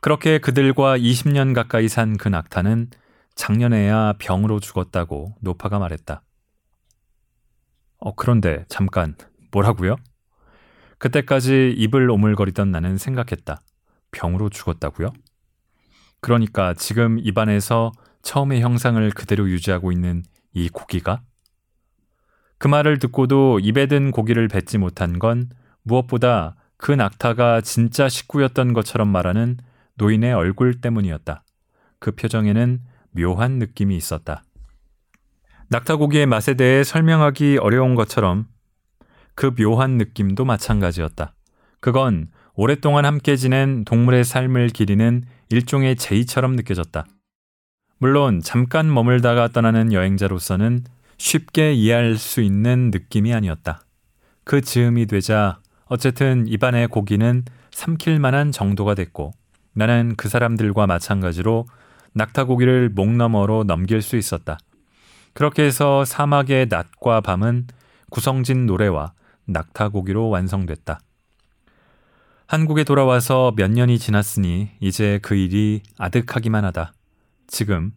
[0.01, 2.91] 그렇게 그들과 20년 가까이 산 그 낙타는
[3.35, 6.23] 작년에야 병으로 죽었다고 노파가 말했다.
[7.99, 9.15] 어, 그런데 잠깐,
[9.53, 9.97] 뭐라고요?
[10.99, 13.61] 그때까지 입을 오물거리던 나는 생각했다.
[14.11, 15.13] 병으로 죽었다고요?
[16.21, 17.93] 그러니까 지금 입안에서
[18.27, 21.23] 처음의 형상을 그대로 유지하고 있는 이 고기가?
[22.59, 25.49] 그 말을 듣고도 입에 든 고기를 뱉지 못한 건
[25.85, 29.59] 무엇보다 그 낙타가 진짜 식구였던 것처럼 말하는
[29.95, 31.45] 노인의 얼굴 때문이었다.
[32.01, 32.81] 그 표정에는
[33.13, 34.43] 묘한 느낌이 있었다.
[35.69, 38.49] 낙타고기의 맛에 대해 설명하기 어려운 것처럼
[39.37, 41.33] 그 묘한 느낌도 마찬가지였다.
[41.79, 47.07] 그건 오랫동안 함께 지낸 동물의 삶을 기리는 일종의 제의처럼 느껴졌다.
[47.99, 50.85] 물론 잠깐 머물다가 떠나는 여행자로서는
[51.17, 53.81] 쉽게 이해할 수 있는 느낌이 아니었다.
[54.45, 59.33] 그 즈음이 되자 어쨌든 입안의 고기는 삼킬 만한 정도가 됐고
[59.73, 61.67] 나는 그 사람들과 마찬가지로
[62.13, 64.59] 낙타고기를 목 너머로 넘길 수 있었다.
[65.33, 67.67] 그렇게 해서 사막의 낮과 밤은
[68.11, 69.13] 구성진 노래와
[69.47, 71.01] 낙타고기로 완성됐다.
[72.47, 76.93] 한국에 돌아와서 몇 년이 지났으니 이제 그 일이 아득하기만 하다.
[77.47, 77.93] 지금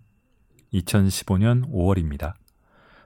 [0.73, 2.33] 2015년 5월입니다.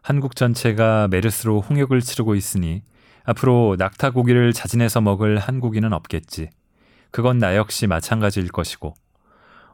[0.01, 2.83] 한국 전체가 메르스로 홍역을 치르고 있으니
[3.23, 6.49] 앞으로 낙타 고기를 자진해서 먹을 한국인은 없겠지.
[7.11, 8.93] 그건 나 역시 마찬가지일 것이고.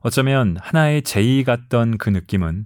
[0.02, 2.66] 어쩌면 하나의 제의 같던 그 느낌은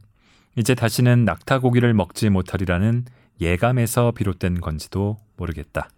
[0.58, 3.06] 이제 다시는 낙타 고기를 먹지 못하리라는
[3.40, 5.90] 예감에서 비롯된 건지도 모르겠다.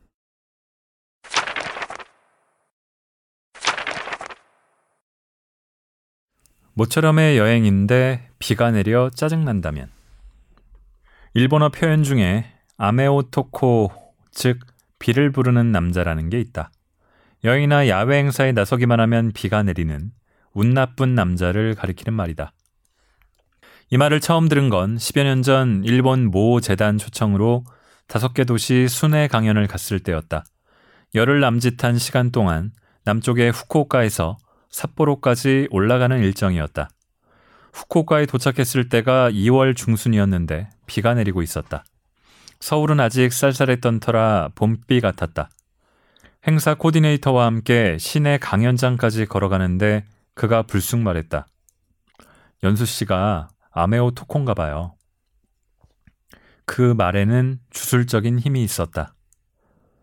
[6.78, 9.90] 모처럼의 여행인데 비가 내려 짜증난다면
[11.34, 12.46] 일본어 표현 중에
[12.78, 13.92] 아메오토코
[14.32, 14.60] 즉
[15.00, 16.72] 비를 부르는 남자라는 게 있다.
[17.46, 20.12] 여행이나 야외 행사에 나서기만 하면 비가 내리는
[20.54, 22.52] 운 나쁜 남자를 가리키는 말이다.
[23.92, 27.64] 이 말을 처음 들은 건 10여 년 전 일본 모 재단 초청으로
[28.08, 30.44] 다섯 개 도시 순회 강연을 갔을 때였다.
[31.14, 32.72] 열흘 남짓한 시간 동안
[33.06, 34.38] 남쪽의 후쿠오카에서
[34.76, 36.90] 삿포로까지 올라가는 일정이었다.
[37.74, 41.86] 후쿠오카에 도착했을 때가 2월 중순이었는데 비가 내리고 있었다.
[42.60, 45.50] 서울은 아직 쌀쌀했던 터라 봄비 같았다.
[46.48, 51.48] 행사 코디네이터와 함께 시내 강연장까지 걸어가는데 그가 불쑥 말했다.
[52.64, 54.96] 연수 씨가 아메오 토콘가 봐요.
[56.66, 59.16] 그 말에는 주술적인 힘이 있었다.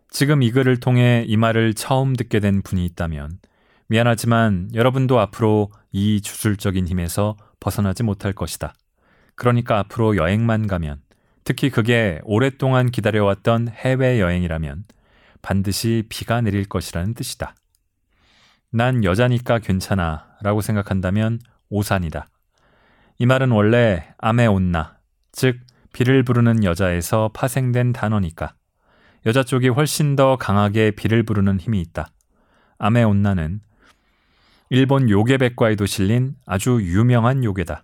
[0.09, 3.39] 지금 이 글을 통해 이 말을 처음 듣게 된 분이 있다면
[3.87, 8.73] 미안하지만 여러분도 앞으로 이 주술적인 힘에서 벗어나지 못할 것이다.
[9.35, 11.01] 그러니까 앞으로 여행만 가면
[11.43, 14.85] 특히 그게 오랫동안 기다려왔던 해외 여행이라면
[15.41, 17.55] 반드시 비가 내릴 것이라는 뜻이다.
[18.71, 22.27] 난 여자니까 괜찮아 라고 생각한다면 오산이다.
[23.19, 24.97] 이 말은 원래 아메 온나,
[25.31, 25.59] 즉
[25.93, 28.55] 비를 부르는 여자에서 파생된 단어니까
[29.25, 32.07] 여자 쪽이 훨씬 더 강하게 비를 부르는 힘이 있다.
[32.77, 33.61] 아메 온나는
[34.73, 37.83] 일본 요괴백과에도 실린 아주 유명한 요괴다.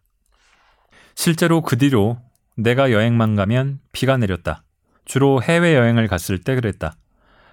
[1.13, 2.17] 실제로 그 뒤로
[2.57, 4.63] 내가 여행만 가면 비가 내렸다.
[5.05, 6.93] 주로 해외여행을 갔을 때 그랬다.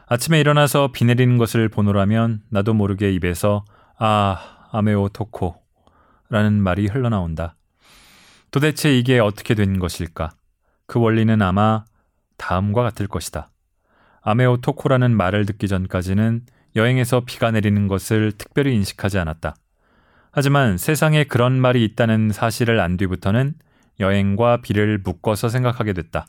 [0.07, 3.67] 아침에 일어나서 비 내리는 것을 보노라면 나도 모르게 입에서
[3.99, 5.57] 아, 아메오 토코
[6.31, 7.57] 라는 말이 흘러나온다.
[8.51, 10.31] 도대체 이게 어떻게 된 것일까?
[10.87, 11.85] 그 원리는 아마
[12.39, 13.51] 다음과 같을 것이다.
[14.23, 19.57] 아메오 토코라는 말을 듣기 전까지는 여행에서 비가 내리는 것을 특별히 인식하지 않았다.
[20.31, 23.55] 하지만 세상에 그런 말이 있다는 사실을 안 뒤부터는
[23.99, 26.27] 여행과 비를 묶어서 생각하게 됐다.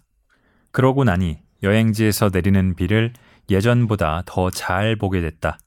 [0.71, 3.11] 그러고 나니 여행지에서 내리는 비를
[3.49, 5.57] 예전보다 더 잘 보게 됐다.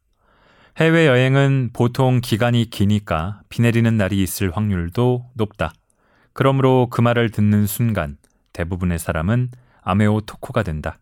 [0.78, 5.74] 해외여행은 보통 기간이 기니까 비 내리는 날이 있을 확률도 높다.
[6.32, 8.16] 그러므로 그 말을 듣는 순간
[8.54, 9.50] 대부분의 사람은
[9.82, 10.99] 아메오 토코가 된다.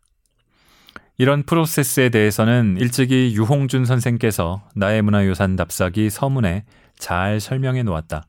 [1.21, 6.65] 이런 프로세스에 대해서는 일찍이 유홍준 선생께서 나의 문화유산 답사기 서문에
[6.97, 8.23] 잘 설명해 놓았다.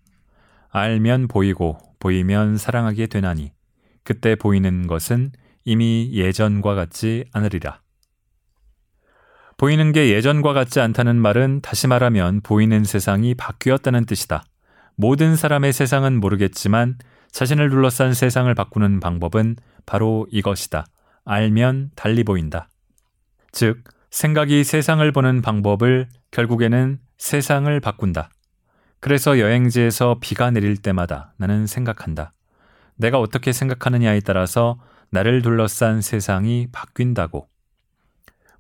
[0.71, 3.52] 알면 보이고 보이면 사랑하게 되나니
[4.04, 5.32] 그때 보이는 것은
[5.65, 7.80] 이미 예전과 같지 않으리라.
[9.58, 14.43] 보이는 게 예전과 같지 않다는 말은 다시 말하면 보이는 세상이 바뀌었다는 뜻이다.
[14.95, 16.97] 모든 사람의 세상은 모르겠지만
[17.32, 20.88] 자신을 둘러싼 세상을 바꾸는 방법은 바로 이것이다.
[21.25, 22.67] 알면 달리 보인다.
[23.51, 28.29] 즉, 생각이 세상을 보는 방법을 결국에는 세상을 바꾼다.
[28.99, 32.33] 그래서 여행지에서 비가 내릴 때마다 나는 생각한다.
[32.95, 37.47] 내가 어떻게 생각하느냐에 따라서 나를 둘러싼 세상이 바뀐다고.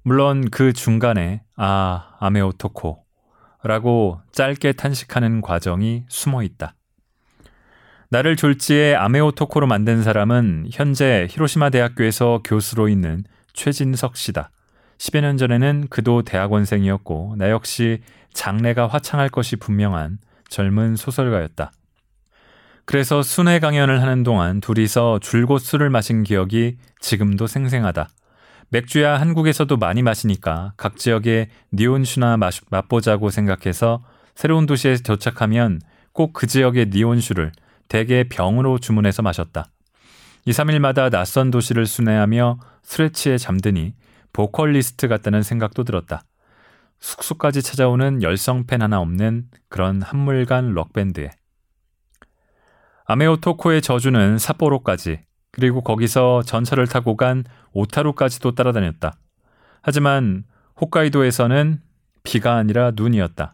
[0.01, 3.03] 물론 그 중간에 아, 아메오토코
[3.63, 6.75] 라고 짧게 탄식하는 과정이 숨어 있다.
[8.09, 13.23] 나를 졸지에 아메오토코로 만든 사람은 현재 히로시마 대학교에서 교수로 있는
[13.53, 14.51] 최진석 씨다.
[14.99, 18.01] 10여 년 전에는 그도 대학원생이었고 나 역시
[18.33, 21.71] 장래가 화창할 것이 분명한 젊은 소설가였다.
[22.85, 28.09] 그래서 순회 강연을 하는 동안 둘이서 줄곧 술을 마신 기억이 지금도 생생하다.
[28.69, 32.37] 맥주야 한국에서도 많이 마시니까 각 지역의 니온슈나
[32.69, 34.03] 맛보자고 생각해서
[34.35, 35.81] 새로운 도시에 도착하면
[36.13, 37.51] 꼭 그 지역의 니온슈를
[37.87, 39.67] 대개 병으로 주문해서 마셨다.
[40.45, 42.59] 2, 3일마다 낯선 도시를 순회하며
[43.13, 43.93] 취해 잠드니
[44.33, 46.23] 보컬리스트 같다는 생각도 들었다.
[46.99, 51.31] 숙소까지 찾아오는 열성팬 하나 없는 그런 한물간 록밴드에.
[53.05, 59.13] 아메오토코의 저주는 삿포로까지 그리고 거기서 전철을 타고 간 오타루까지도 따라다녔다.
[59.81, 60.43] 하지만
[60.79, 61.81] 홋카이도에서는
[62.23, 63.53] 비가 아니라 눈이었다.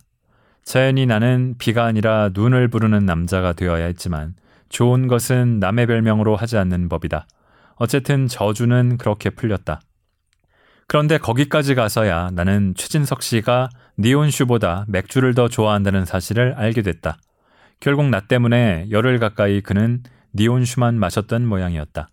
[0.64, 4.36] 자연히 나는 비가 아니라 눈을 부르는 남자가 되어야 했지만
[4.70, 7.28] 좋은 것은 남의 별명으로 하지 않는 법이다.
[7.76, 9.80] 어쨌든 저주는 그렇게 풀렸다.
[10.88, 17.18] 그런데 거기까지 가서야 나는 최진석 씨가 니온 슈보다 맥주를 더 좋아한다는 사실을 알게 됐다.
[17.80, 20.04] 결국 나 때문에 열흘 가까이 그는
[20.36, 22.10] 니온 슈만 마셨던 모양이었다.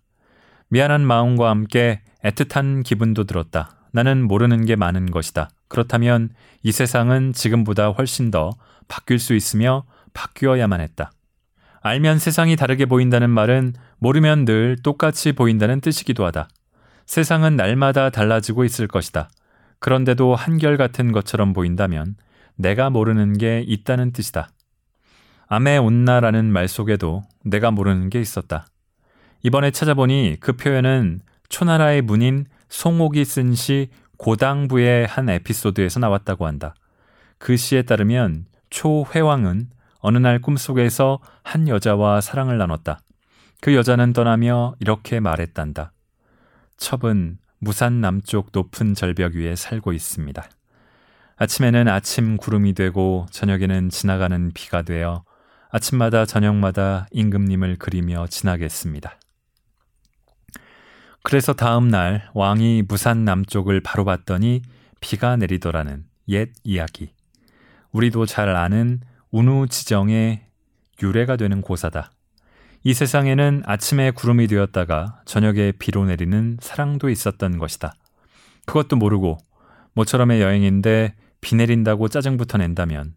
[0.69, 3.75] 미안한 마음과 함께 애틋한 기분도 들었다.
[3.91, 5.49] 나는 모르는 게 많은 것이다.
[5.67, 6.29] 그렇다면
[6.63, 8.51] 이 세상은 지금보다 훨씬 더
[8.87, 11.11] 바뀔 수 있으며 바뀌어야만 했다.
[11.81, 16.47] 알면 세상이 다르게 보인다는 말은 모르면 늘 똑같이 보인다는 뜻이기도 하다.
[17.05, 19.29] 세상은 날마다 달라지고 있을 것이다.
[19.79, 22.15] 그런데도 한결같은 것처럼 보인다면
[22.55, 24.49] 내가 모르는 게 있다는 뜻이다.
[25.47, 28.67] 암에 온나라는 말 속에도 내가 모르는 게 있었다.
[29.43, 36.73] 이번에 찾아보니 그 표현은 초나라의 문인 송옥이 쓴 시 고당부의 한 에피소드에서 나왔다고 한다.
[37.37, 42.99] 그 시에 따르면 초회왕은 어느 날 꿈속에서 한 여자와 사랑을 나눴다.
[43.61, 45.92] 그 여자는 떠나며 이렇게 말했단다.
[46.77, 50.43] 첩은 무산 남쪽 높은 절벽 위에 살고 있습니다.
[51.37, 55.23] 아침에는 아침 구름이 되고 저녁에는 지나가는 비가 되어
[55.69, 59.17] 아침마다 저녁마다 임금님을 그리며 지나겠습니다.
[61.23, 64.61] 그래서 다음 날 왕이 무산 남쪽을 바로 봤더니
[64.99, 67.13] 비가 내리더라는 옛 이야기.
[67.91, 70.45] 우리도 잘 아는 운우 지정의
[71.01, 72.11] 유래가 되는 고사다.
[72.85, 77.93] 이 세상에는 아침에 구름이 되었다가 저녁에 비로 내리는 사랑도 있었던 것이다.
[78.65, 79.37] 그것도 모르고
[79.93, 83.15] 모처럼의 여행인데 비 내린다고 짜증부터 낸다면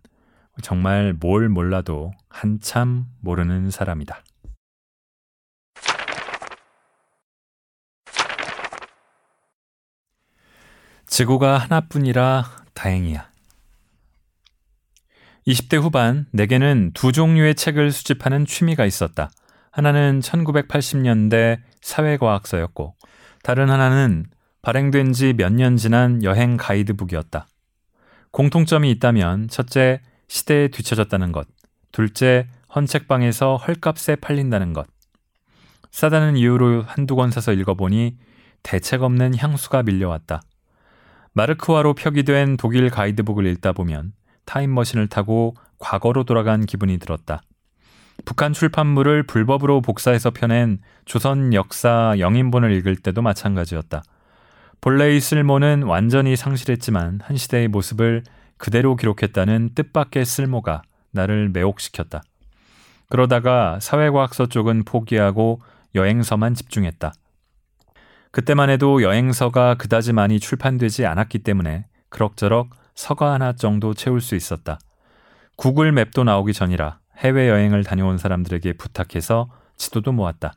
[0.62, 4.22] 정말 뭘 몰라도 한참 모르는 사람이다.
[11.08, 12.44] 지구가 하나뿐이라
[12.74, 13.30] 다행이야.
[15.48, 19.30] 20대 후반 내게는 두 종류의 책을 수집하는 취미가 있었다.
[19.76, 22.94] 하나는 1980년대 사회과학서였고,
[23.42, 24.24] 다른 하나는
[24.62, 27.46] 발행된 지 몇 년 지난 여행 가이드북이었다.
[28.30, 31.46] 공통점이 있다면, 첫째, 시대에 뒤처졌다는 것,
[31.92, 34.86] 둘째, 헌책방에서 헐값에 팔린다는 것.
[35.90, 38.16] 싸다는 이유로 한두 권 사서 읽어보니
[38.62, 40.40] 대책 없는 향수가 밀려왔다.
[41.34, 44.12] 마르크화로 표기된 독일 가이드북을 읽다 보면
[44.46, 47.42] 타임머신을 타고 과거로 돌아간 기분이 들었다.
[48.26, 54.02] 북한 출판물을 불법으로 복사해서 펴낸 조선 역사 영인본을 읽을 때도 마찬가지였다.
[54.80, 58.24] 본래의 쓸모는 완전히 상실했지만 한 시대의 모습을
[58.58, 62.22] 그대로 기록했다는 뜻밖의 쓸모가 나를 매혹시켰다.
[63.08, 65.60] 그러다가 사회과학서 쪽은 포기하고
[65.94, 67.12] 여행서만 집중했다.
[68.32, 74.80] 그때만 해도 여행서가 그다지 많이 출판되지 않았기 때문에 그럭저럭 서가 하나 정도 채울 수 있었다.
[75.56, 80.54] 구글 맵도 나오기 전이라 해외여행을 다녀온 사람들에게 부탁해서 지도도 모았다.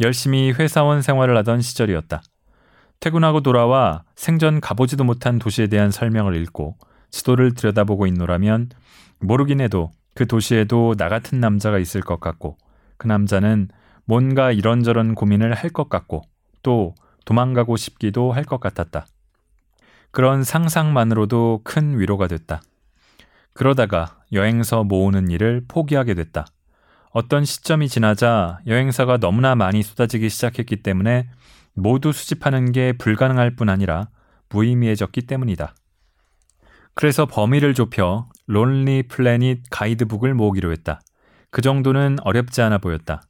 [0.00, 2.22] 열심히 회사원 생활을 하던 시절이었다.
[3.00, 6.76] 퇴근하고 돌아와 생전 가보지도 못한 도시에 대한 설명을 읽고
[7.10, 8.70] 지도를 들여다보고 있노라면
[9.20, 12.56] 모르긴 해도 그 도시에도 나 같은 남자가 있을 것 같고
[12.96, 13.68] 그 남자는
[14.04, 16.22] 뭔가 이런저런 고민을 할 것 같고
[16.62, 19.06] 또 도망가고 싶기도 할 것 같았다.
[20.10, 22.62] 그런 상상만으로도 큰 위로가 됐다.
[23.56, 26.46] 그러다가 여행서 모으는 일을 포기하게 됐다.
[27.10, 31.30] 어떤 시점이 지나자 여행사가 너무나 많이 쏟아지기 시작했기 때문에
[31.72, 34.08] 모두 수집하는 게 불가능할 뿐 아니라
[34.50, 35.74] 무의미해졌기 때문이다.
[36.94, 41.00] 그래서 범위를 좁혀 론리 플래닛 가이드북을 모으기로 했다.
[41.50, 43.22] 그 정도는 어렵지 않아 보였다.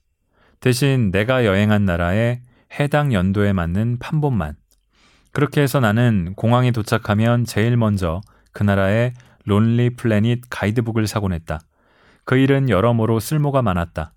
[0.59, 2.41] 대신 내가 여행한 나라에
[2.81, 4.57] 해당 연도에 맞는 판본만.
[5.33, 8.20] 그렇게 해서 나는 공항에 도착하면 제일 먼저
[8.53, 9.14] 그 나라의
[9.47, 11.61] Lonely Planet 가이드북을 사곤 했다.
[12.25, 14.13] 그 일은 여러모로 쓸모가 많았다.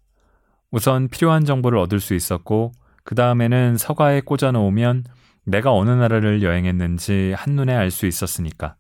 [0.72, 2.74] 우선 필요한 정보를 얻을 수 있었고,
[3.04, 5.06] 그 다음에는 서가에 꽂아 놓으면
[5.46, 8.76] 내가 어느 나라를 여행했는지 한눈에 알 수 있었으니까.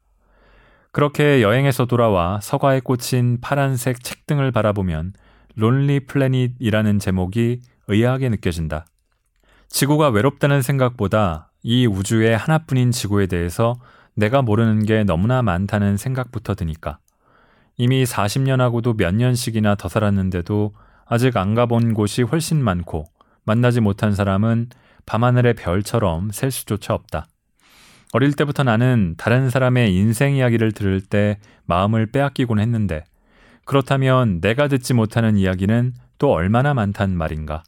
[0.91, 5.13] 그렇게 여행에서 돌아와 서가에 꽂힌 파란색 책등을 바라보면
[5.55, 8.85] Lonely Planet이라는 제목이 의아하게 느껴진다.
[9.67, 13.75] 지구가 외롭다는 생각보다 이 우주의 하나뿐인 지구에 대해서
[14.19, 16.99] 내가 모르는 게 너무나 많다는 생각부터 드니까.
[17.77, 20.73] 이미 40년하고도 몇 년씩이나 더 살았는데도
[21.05, 23.05] 아직 안 가본 곳이 훨씬 많고
[23.45, 24.67] 만나지 못한 사람은
[25.05, 27.27] 밤하늘의 별처럼 셀 수조차 없다.
[28.11, 33.05] 어릴 때부터 나는 다른 사람의 인생 이야기를 들을 때 마음을 빼앗기곤 했는데
[33.63, 37.63] 그렇다면 내가 듣지 못하는 이야기는 또 얼마나 많단 말인가.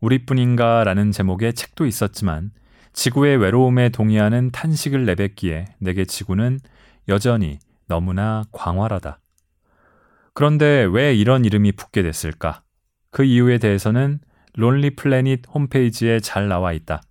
[0.00, 2.50] 우리뿐인가 라는 제목의 책도 있었지만
[2.96, 6.58] 지구의 외로움에 동의하는 탄식을 내뱉기에 내게 지구는
[7.08, 9.20] 여전히 너무나 광활하다.
[10.34, 12.62] 그런데 왜 이런 이름이 붙게 됐을까?
[13.12, 14.18] 그 이유에 대해서는
[14.54, 17.02] Lonely Planet 홈페이지에 잘 나와 있다.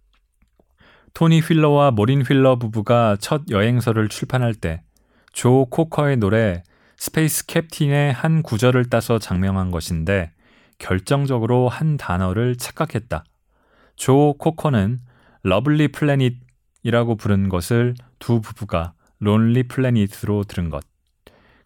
[1.13, 4.81] 토니 휠러와 모린 휠러 부부가 첫 여행서를 출판할 때
[5.35, 6.63] 조 코커의 노래
[6.95, 10.31] Space Captain의 한 구절을 따서 작명한 것인데
[10.79, 13.25] 결정적으로 한 단어를 착각했다.
[13.97, 15.01] 조 코커는
[15.47, 20.83] lovely planet이라고 부른 것을 두 부부가 Lonely Planet으로 들은 것.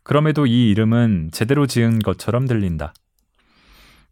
[0.04, 2.94] 그럼에도 이 이름은 제대로 지은 것처럼 들린다.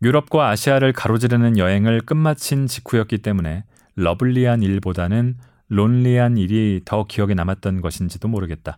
[0.02, 3.66] 유럽과 아시아를 가로지르는 여행을 끝마친 직후였기 때문에
[3.98, 5.36] lovely한 일보다는
[5.68, 8.78] lonely한 일이 더 기억에 남았던 것인지도 모르겠다.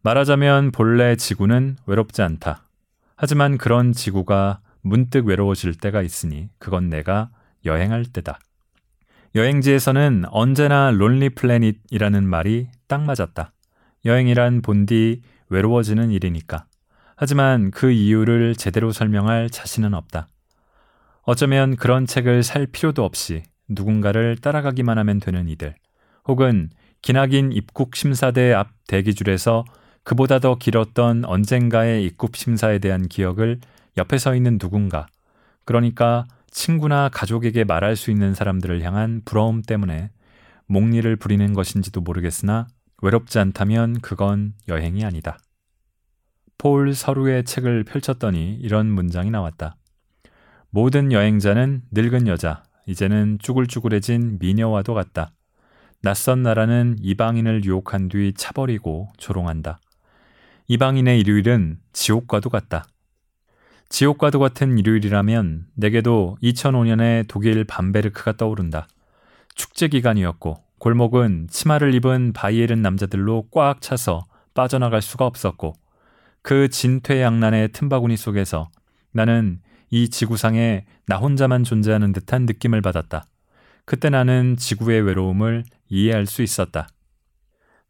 [0.00, 2.64] 말하자면 본래 지구는 외롭지 않다.
[3.14, 7.28] 하지만 그런 지구가 문득 외로워질 때가 있으니 그건 내가
[7.66, 8.38] 여행할 때다.
[9.34, 13.52] 여행지에서는 언제나 론리 플래닛이라는 말이 딱 맞았다.
[14.04, 16.66] 여행이란 본디 외로워지는 일이니까.
[17.16, 20.28] 하지만 그 이유를 제대로 설명할 자신은 없다.
[21.22, 25.76] 어쩌면 그런 책을 살 필요도 없이 누군가를 따라가기만 하면 되는 이들,
[26.26, 26.68] 혹은
[27.00, 29.64] 기나긴 입국 심사대 앞 대기줄에서
[30.04, 33.60] 그보다 더 길었던 언젠가의 입국 심사에 대한 기억을
[33.96, 35.06] 옆에 서 있는 누군가,
[35.64, 40.10] 그러니까 친구나 가족에게 말할 수 있는 사람들을 향한 부러움 때문에
[40.66, 42.68] 목리를 부리는 것인지도 모르겠으나
[43.02, 45.38] 외롭지 않다면 그건 여행이 아니다.
[46.58, 49.76] 폴 서루의 책을 펼쳤더니 이런 문장이 나왔다.
[50.70, 55.32] 모든 여행자는 늙은 여자, 이제는 쭈글쭈글해진 미녀와도 같다.
[56.02, 59.80] 낯선 나라는 이방인을 유혹한 뒤 차버리고 조롱한다.
[60.68, 62.84] 이방인의 일요일은 지옥과도 같다.
[63.92, 68.88] 지옥과도 같은 일요일이라면 내게도 2005년에 독일 밤베르크가 떠오른다.
[69.54, 74.24] 축제 기간이었고 골목은 치마를 입은 바이에른 남자들로 꽉 차서
[74.54, 75.74] 빠져나갈 수가 없었고
[76.40, 78.70] 그 진퇴양난의 틈바구니 속에서
[79.12, 83.26] 나는 이 지구상에 나 혼자만 존재하는 듯한 느낌을 받았다.
[83.84, 86.88] 그때 나는 지구의 외로움을 이해할 수 있었다.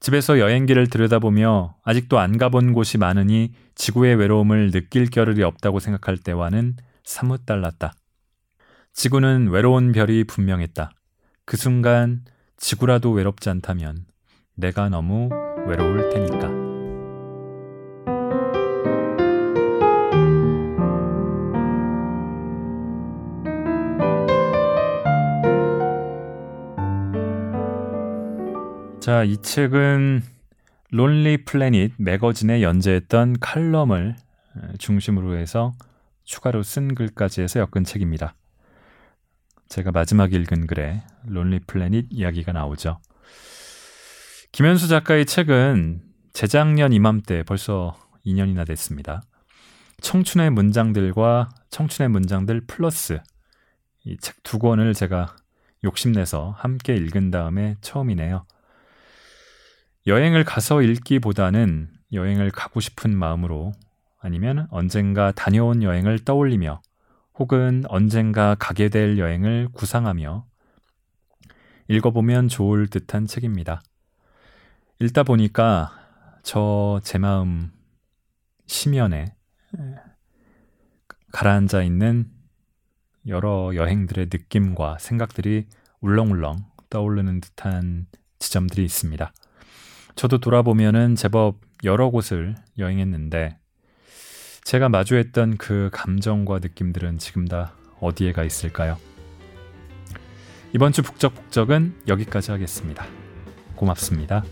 [0.02, 6.74] 집에서 여행기를 들여다보며 아직도 안 가본 곳이 많으니 지구의 외로움을 느낄 겨를이 없다고 생각할 때와는
[7.04, 7.92] 사뭇 달랐다.
[8.94, 10.90] 지구는 외로운 별이 분명했다.
[11.44, 12.24] 그 순간
[12.56, 14.06] 지구라도 외롭지 않다면
[14.56, 15.30] 내가 너무
[15.68, 16.81] 외로울 테니까.
[29.02, 30.22] 자, 이 책은
[30.92, 34.14] Lonely Planet Magazine에 연재했던 칼럼을
[34.78, 35.72] 중심으로 해서
[36.22, 38.36] 추가로 쓴 글까지 해서 엮은 책입니다.
[39.68, 43.00] 제가 마지막 읽은 글에 Lonely Planet 이야기가 나오죠.
[44.52, 49.22] 김연수 작가의 책은 재작년 이맘때 벌써 2년이나 됐습니다.
[50.00, 53.20] 청춘의 문장들과 청춘의 문장들 플러스
[54.04, 55.34] 이 책 두 권을 제가
[55.82, 58.44] 욕심내서 함께 읽은 다음에 처음이네요.
[60.06, 63.72] 여행을 가서 읽기보다는 여행을 가고 싶은 마음으로
[64.20, 66.80] 아니면 언젠가 다녀온 여행을 떠올리며
[67.34, 70.46] 혹은 언젠가 가게 될 여행을 구상하며
[71.88, 73.82] 읽어보면 좋을 듯한 책입니다.
[75.00, 75.92] 읽다 보니까
[76.42, 77.72] 저 제 마음
[78.66, 79.34] 심연에
[81.32, 82.30] 가라앉아 있는
[83.26, 85.68] 여러 여행들의 느낌과 생각들이
[86.00, 88.06] 울렁울렁 떠오르는 듯한
[88.38, 89.32] 지점들이 있습니다.
[90.14, 93.58] 저도 돌아보면은 제법 여러 곳을 여행했는데
[94.64, 98.96] 제가 마주했던 그 감정과 느낌들은 지금 다 어디에 가 있을까요?
[100.74, 103.04] 이번 주 북적북적은 여기까지 하겠습니다.
[103.76, 104.44] 고맙습니다.